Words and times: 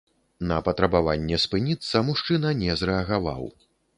На 0.51 0.55
патрабаванне 0.67 1.37
спыніцца 1.43 2.03
мужчына 2.09 2.55
не 2.65 2.79
зрэагаваў. 2.83 3.43